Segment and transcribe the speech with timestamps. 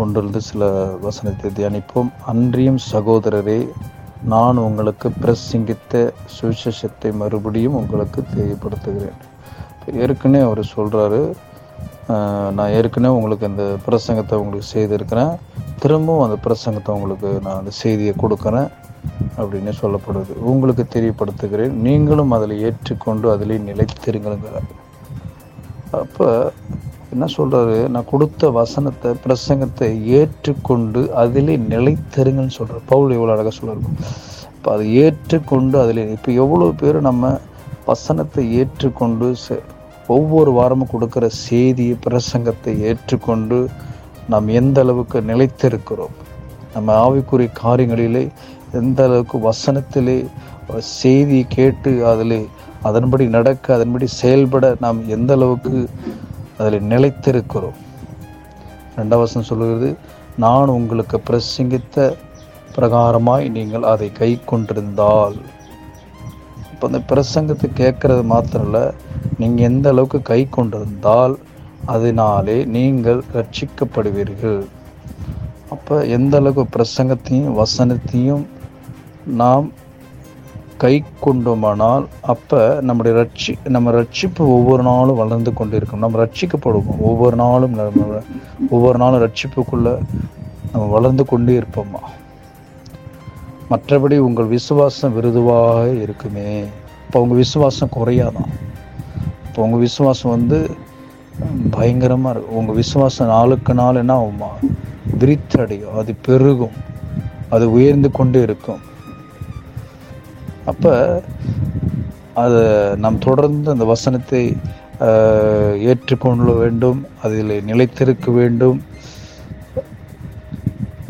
[0.00, 0.70] ஒன்றிலிருந்து சில
[1.06, 2.10] வசனத்தை தியானிப்போம்.
[2.32, 3.58] அன்றியும் சகோதரரே
[4.32, 6.02] நான் உங்களுக்கு பிரசங்கித்த
[6.34, 9.18] சுவிசேஷத்தை மறுபடியும் உங்களுக்கு தெரியப்படுத்துகிறேன்.
[10.04, 11.22] ஏற்கனவே அவர் சொல்கிறாரு
[12.56, 15.32] நான் ஏற்கனவே உங்களுக்கு இந்த பிரசங்கத்தை உங்களுக்கு செய்திருக்கிறேன்.
[15.82, 18.70] திரும்பவும் அந்த பிரசங்கத்தை உங்களுக்கு நான் அந்த செய்தியை கொடுக்குறேன்
[19.40, 20.32] அப்படின்னு சொல்லப்படுது.
[20.50, 21.74] உங்களுக்கு தெரியப்படுத்துகிறேன்.
[21.86, 24.68] நீங்களும் அதில் ஏற்றுக்கொண்டு அதிலே நிலைத்திருங்கிறார்
[26.00, 26.26] அப்போ
[27.12, 33.98] என்ன சொல்கிறாரு நான் கொடுத்த வசனத்தை பிரசங்கத்தை ஏற்றுக்கொண்டு அதிலே நிலைத்தருங்கன்னு சொல்கிறார் பவுல் எவ்வளோ அழகாக சொல்லிருக்கும்
[34.52, 37.32] இப்போ அதை ஏற்றுக்கொண்டு அதிலே இப்போ எவ்வளோ பேர் நம்ம
[37.86, 39.28] வசனத்தை ஏற்றுக்கொண்டு
[40.08, 43.58] ஒவ்வொரு வாரமும் கொடுக்குற செய்தியை பிரசங்கத்தை ஏற்றுக்கொண்டு
[44.28, 46.14] நாம் எந்த அளவுக்கு நிலைத்திருக்கிறோம்?
[46.74, 48.24] நம்ம ஆவிக்குரிய காரியங்களிலே
[48.72, 50.16] எந்த அளவுக்கு வசனத்திலே
[50.96, 52.36] செய்தி கேட்டு அதில்
[52.82, 55.72] அதன்படி நடக்க அதன்படி செயல்பட நாம் எந்த அளவுக்கு
[56.58, 57.78] அதில் நிலைத்திருக்கிறோம்.
[58.98, 59.88] ரெண்டாம் வசனம் சொல்கிறது
[60.44, 62.06] நான் உங்களுக்கு பிரசங்கித்த
[62.76, 65.36] பிரகாரமாய் நீங்கள் அதை கை கொண்டிருந்தால்.
[66.72, 68.84] இப்போ அந்த பிரசங்கத்தை கேட்குறது மாத்திரம் இல்லை
[69.40, 71.34] நீங்கள் எந்த அளவுக்கு கை கொண்டிருந்தால்
[71.94, 74.60] அதனாலே நீங்கள் ரட்சிக்கப்படுவீர்கள்.
[75.74, 78.44] அப்போ எந்த அளவுக்கு பிரசங்கத்தையும் வசனத்தையும்
[79.42, 79.66] நாம்
[80.82, 86.98] கை கொண்டோமானால் அப்போ நம்முடைய ரட்சி நம்ம ரட்சிப்பு ஒவ்வொரு நாளும் வளர்ந்து கொண்டு இருக்கும் நம்ம ரட்சிக்கப்படுவோம்.
[86.98, 88.18] ஒவ்வொரு நாளும் நம்ம
[88.70, 89.94] ஒவ்வொரு நாளும் ரட்சிப்புக்குள்ளே
[90.72, 92.02] நம்ம வளர்ந்து கொண்டே இருப்போமா?
[93.70, 96.64] மற்றபடி உங்கள் விசுவாசம் விருதுவாக இருக்குமே.
[97.06, 98.52] இப்போ உங்கள் விசுவாசம் குறையாதான்
[99.46, 100.70] இப்போ உங்கள் விசுவாசம் வந்து
[101.70, 104.70] பயங்கரமாக இருக்கும் உங்கள் விசுவாசம் நாளுக்கு நாள் என்ன ஆகுமா?
[105.18, 105.98] விரித்தடையும்.
[105.98, 106.76] அது பெருகும்.
[107.50, 108.90] அது உயர்ந்து கொண்டே இருக்கும்.
[110.70, 110.92] அப்போ
[112.42, 112.62] அதை
[113.04, 114.42] நாம் தொடர்ந்து அந்த வசனத்தை
[115.90, 118.78] ஏற்றுக்கொள்ள வேண்டும் அதில் நிலைத்திருக்க வேண்டும்.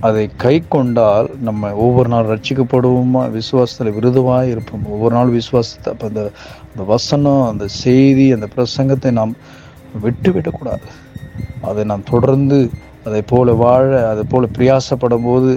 [0.07, 3.23] அதை கை கொண்டால் நம்ம ஒவ்வொரு நாள் ரட்சிக்கப்படுவோமா?
[3.39, 4.87] விசுவாசத்தில் விருதுவாக இருப்போம்?
[4.95, 6.23] ஒவ்வொரு நாள் விசுவாசத்தை அப்போ அந்த
[6.71, 9.35] அந்த வசனம் அந்த செய்தி அந்த பிரசங்கத்தை நாம்
[10.07, 10.87] விட்டுவிடக்கூடாது.
[11.69, 12.59] அதை நாம் தொடர்ந்து
[13.09, 15.53] அதை போல வாழ அதை போல பிரயாசப்படும் போது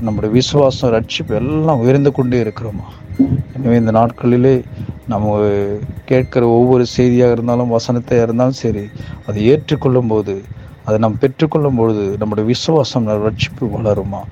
[0.00, 2.86] நம்முடைய விசுவாசம் ரட்சிப்பு எல்லாம் உயர்ந்து கொண்டே இருக்கிறோமா?
[3.56, 4.62] எனவே இந்த நாட்களிலே
[5.08, 5.48] நம்ம
[6.04, 8.84] கேட்கிற ஒவ்வொரு செய்தியாக இருந்தாலும் வசனத்தை இருந்தாலும் சரி
[9.26, 10.42] அதை ஏற்றுக்கொள்ளும் போது
[10.84, 14.22] அதை நாம் பெற்றுக்கொள்ளும் பொழுது நம்முடைய விசுவாசம் ரட்சிப்பு வளருமா?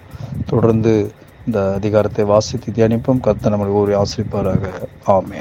[0.46, 1.10] தொடர்ந்து
[1.46, 3.20] இந்த அதிகாரத்தை வாசித்து தியானிப்போம்.
[3.20, 4.64] கர்த்தர் நம்மளை ஒரு ஆசிரிப்பாராக.
[5.06, 5.40] ஆமே